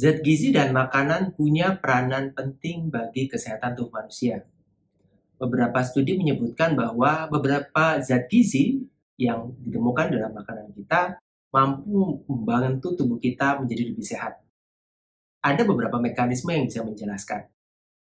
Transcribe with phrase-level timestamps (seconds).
[0.00, 4.48] Zat gizi dan makanan punya peranan penting bagi kesehatan tubuh manusia.
[5.36, 8.80] Beberapa studi menyebutkan bahwa beberapa zat gizi
[9.20, 11.20] yang ditemukan dalam makanan kita
[11.52, 14.40] mampu membantu tubuh kita menjadi lebih sehat.
[15.44, 17.52] Ada beberapa mekanisme yang bisa menjelaskan.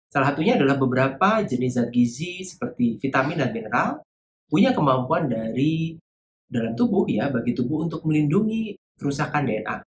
[0.08, 4.00] Salah satunya adalah beberapa jenis zat gizi seperti vitamin dan mineral
[4.48, 6.00] punya kemampuan dari
[6.48, 9.89] dalam tubuh ya bagi tubuh untuk melindungi kerusakan DNA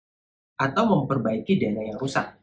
[0.61, 2.37] atau memperbaiki DNA yang rusak.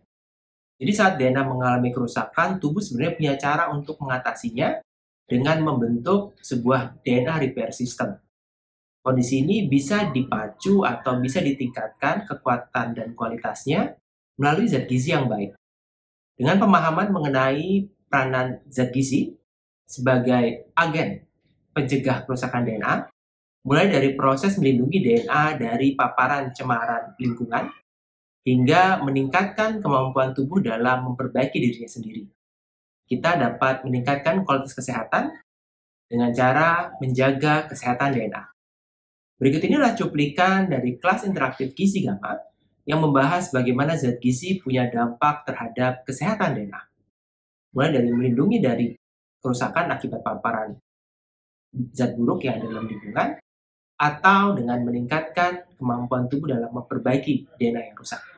[0.82, 4.82] Jadi saat DNA mengalami kerusakan, tubuh sebenarnya punya cara untuk mengatasinya
[5.30, 8.18] dengan membentuk sebuah DNA repair system.
[9.06, 13.96] Kondisi ini bisa dipacu atau bisa ditingkatkan kekuatan dan kualitasnya
[14.36, 15.56] melalui zat gizi yang baik.
[16.38, 19.34] Dengan pemahaman mengenai peranan zat gizi
[19.88, 21.24] sebagai agen
[21.74, 22.94] pencegah kerusakan DNA,
[23.66, 27.72] mulai dari proses melindungi DNA dari paparan cemaran lingkungan,
[28.48, 32.24] hingga meningkatkan kemampuan tubuh dalam memperbaiki dirinya sendiri.
[33.04, 35.36] Kita dapat meningkatkan kualitas kesehatan
[36.08, 38.44] dengan cara menjaga kesehatan DNA.
[39.36, 42.40] Berikut inilah cuplikan dari kelas interaktif gizi gamma
[42.88, 46.82] yang membahas bagaimana zat gizi punya dampak terhadap kesehatan DNA.
[47.76, 48.96] Mulai dari melindungi dari
[49.44, 50.72] kerusakan akibat paparan
[51.92, 53.30] zat buruk yang ada dalam lingkungan,
[53.98, 58.37] atau dengan meningkatkan kemampuan tubuh dalam memperbaiki DNA yang rusak.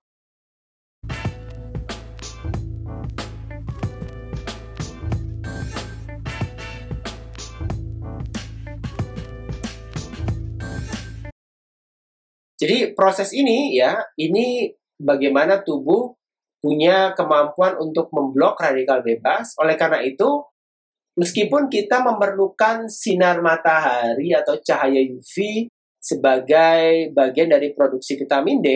[12.59, 14.67] Jadi proses ini ya, ini
[14.99, 16.11] bagaimana tubuh
[16.59, 19.55] punya kemampuan untuk memblok radikal bebas.
[19.63, 20.43] Oleh karena itu,
[21.15, 25.67] meskipun kita memerlukan sinar matahari atau cahaya UV
[26.03, 28.69] sebagai bagian dari produksi vitamin D,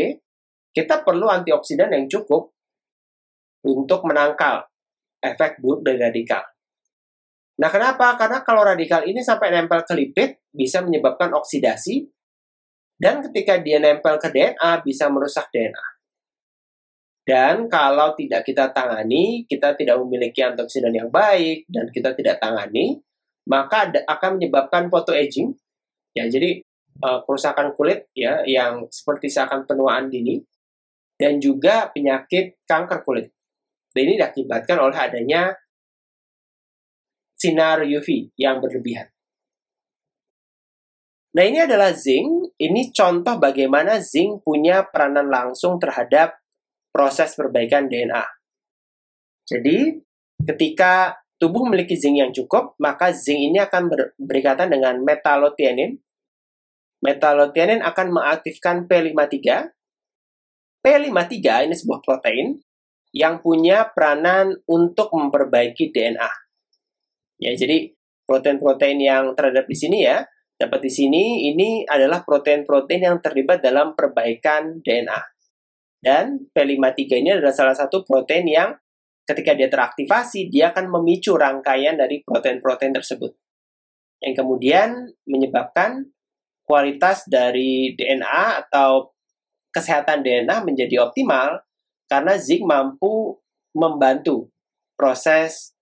[0.72, 2.56] kita perlu antioksidan yang cukup
[3.68, 4.64] untuk menangkal
[5.20, 6.44] efek buruk dari radikal.
[7.54, 8.18] Nah, kenapa?
[8.18, 12.02] Karena kalau radikal ini sampai nempel ke lipid, bisa menyebabkan oksidasi,
[13.04, 15.88] dan ketika dia nempel ke DNA, bisa merusak DNA.
[17.28, 23.04] Dan kalau tidak kita tangani, kita tidak memiliki antioksidan yang baik, dan kita tidak tangani,
[23.44, 25.52] maka akan menyebabkan photoaging.
[26.16, 26.64] Ya, jadi
[27.04, 30.40] uh, kerusakan kulit ya yang seperti seakan penuaan dini
[31.20, 33.28] dan juga penyakit kanker kulit.
[33.92, 35.52] Dan ini diakibatkan oleh adanya
[37.36, 39.13] sinar UV yang berlebihan.
[41.34, 42.54] Nah, ini adalah zinc.
[42.62, 46.38] Ini contoh bagaimana zinc punya peranan langsung terhadap
[46.94, 48.22] proses perbaikan DNA.
[49.50, 49.98] Jadi,
[50.46, 55.98] ketika tubuh memiliki zinc yang cukup, maka zinc ini akan ber berikatan dengan metalotianin.
[57.02, 59.74] Metalotianin akan mengaktifkan P53.
[60.84, 62.62] P53 ini sebuah protein
[63.14, 66.32] yang punya peranan untuk memperbaiki DNA.
[67.42, 67.92] Ya, jadi
[68.24, 70.24] protein-protein yang terhadap di sini ya,
[70.64, 75.20] dapat di sini ini adalah protein-protein yang terlibat dalam perbaikan DNA.
[76.00, 78.72] Dan P53 ini adalah salah satu protein yang
[79.28, 83.32] ketika dia teraktivasi, dia akan memicu rangkaian dari protein-protein tersebut.
[84.24, 86.12] Yang kemudian menyebabkan
[86.64, 89.12] kualitas dari DNA atau
[89.76, 91.60] kesehatan DNA menjadi optimal
[92.08, 93.36] karena zinc mampu
[93.76, 94.48] membantu
[94.96, 95.76] proses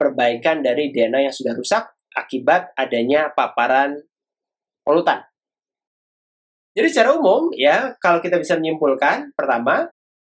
[0.00, 1.84] perbaikan dari DNA yang sudah rusak
[2.14, 4.00] akibat adanya paparan
[4.84, 5.24] polutan.
[6.74, 9.88] Jadi secara umum ya, kalau kita bisa menyimpulkan, pertama,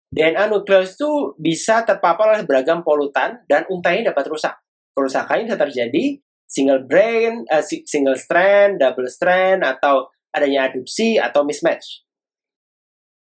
[0.09, 4.55] DNA nukleus itu bisa terpapar oleh beragam polutan dan untainya dapat rusak.
[4.97, 6.05] Kerusakan bisa terjadi
[6.49, 12.09] single brain, uh, single strand, double strand, atau adanya adopsi atau mismatch.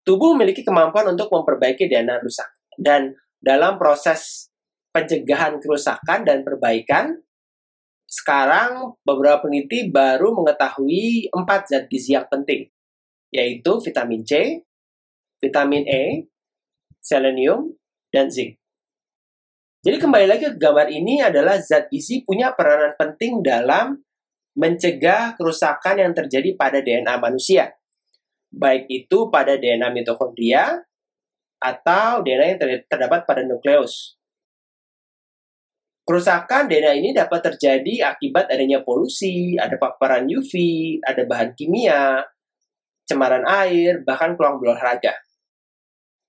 [0.05, 2.47] Tubuh memiliki kemampuan untuk memperbaiki DNA rusak.
[2.77, 4.53] Dan dalam proses
[4.93, 7.26] pencegahan kerusakan dan perbaikan,
[8.17, 12.65] sekarang beberapa peneliti baru mengetahui empat zat gizi yang penting,
[13.29, 14.65] yaitu vitamin C,
[15.37, 16.25] vitamin E,
[17.05, 17.77] selenium,
[18.09, 18.57] dan zinc.
[19.85, 24.01] Jadi kembali lagi ke gambar ini adalah zat gizi punya peranan penting dalam
[24.57, 27.77] mencegah kerusakan yang terjadi pada DNA manusia.
[28.49, 30.81] Baik itu pada DNA mitokondria
[31.61, 34.16] atau DNA yang terdapat pada nukleus.
[36.07, 40.55] Kerusakan DNA ini dapat terjadi akibat adanya polusi, ada paparan UV,
[41.03, 42.23] ada bahan kimia,
[43.03, 45.19] cemaran air, bahkan peluang berolahraga.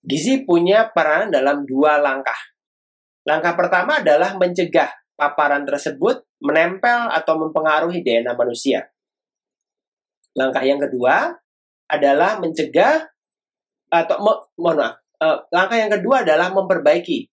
[0.02, 2.38] Gizi punya peran dalam dua langkah.
[3.30, 8.82] Langkah pertama adalah mencegah paparan tersebut menempel atau mempengaruhi DNA manusia.
[10.34, 11.38] Langkah yang kedua
[11.86, 13.06] adalah mencegah
[13.94, 17.37] atau mo mohon maaf, uh, langkah yang kedua adalah memperbaiki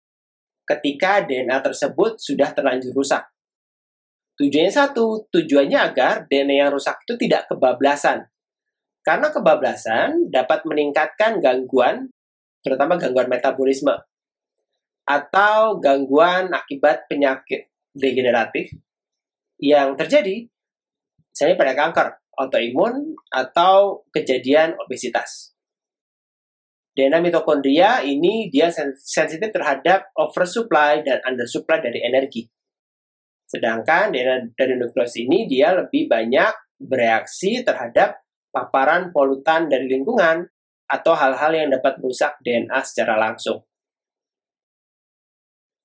[0.69, 3.25] ketika DNA tersebut sudah terlanjur rusak.
[4.37, 8.29] Tujuannya satu, tujuannya agar DNA yang rusak itu tidak kebablasan.
[9.03, 12.13] Karena kebablasan dapat meningkatkan gangguan,
[12.61, 13.97] terutama gangguan metabolisme,
[15.09, 18.77] atau gangguan akibat penyakit degeneratif
[19.59, 20.47] yang terjadi,
[21.33, 25.48] misalnya pada kanker, autoimun, atau kejadian obesitas.
[26.99, 32.43] DNA mitokondria ini dia sensitif terhadap oversupply dan undersupply dari energi.
[33.47, 38.19] Sedangkan DNA dari nukleus ini dia lebih banyak bereaksi terhadap
[38.51, 40.43] paparan polutan dari lingkungan
[40.91, 43.63] atau hal-hal yang dapat merusak DNA secara langsung.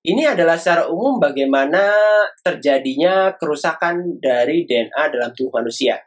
[0.04, 1.94] Ini adalah secara umum bagaimana
[2.42, 6.02] terjadinya kerusakan dari DNA dalam tubuh manusia.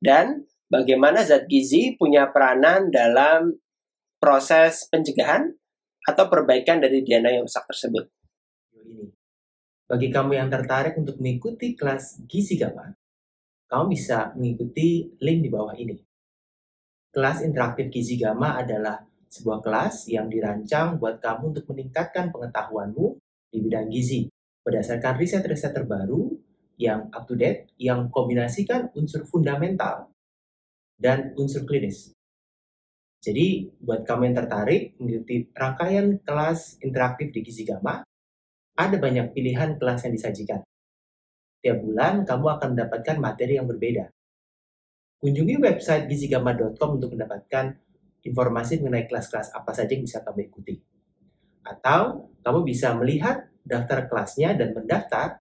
[0.00, 3.54] Dan bagaimana zat gizi punya peranan dalam
[4.20, 5.48] proses pencegahan
[6.04, 8.04] atau perbaikan dari DNA yang rusak tersebut.
[9.90, 12.94] Bagi kamu yang tertarik untuk mengikuti kelas Gizi Gamma,
[13.66, 15.98] kamu bisa mengikuti link di bawah ini.
[17.10, 23.18] Kelas interaktif Gizi Gamma adalah sebuah kelas yang dirancang buat kamu untuk meningkatkan pengetahuanmu
[23.50, 24.30] di bidang gizi
[24.62, 26.34] berdasarkan riset-riset terbaru
[26.78, 30.10] yang up to date yang kombinasikan unsur fundamental
[30.98, 32.14] dan unsur klinis.
[33.20, 38.00] Jadi, buat kamu yang tertarik mengikuti rangkaian kelas interaktif di Gizi Gamma,
[38.80, 40.60] ada banyak pilihan kelas yang disajikan.
[41.60, 44.08] Tiap bulan, kamu akan mendapatkan materi yang berbeda.
[45.20, 47.76] Kunjungi website gizigama.com untuk mendapatkan
[48.24, 50.80] informasi mengenai kelas-kelas apa saja yang bisa kamu ikuti.
[51.60, 55.36] Atau, kamu bisa melihat daftar kelasnya dan mendaftar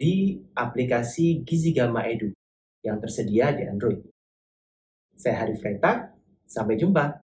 [0.00, 2.32] di aplikasi Gizi Gamma Edu
[2.80, 4.00] yang tersedia di Android.
[5.12, 6.17] Saya Harif Fretak,
[6.48, 7.27] Sampai jumpa.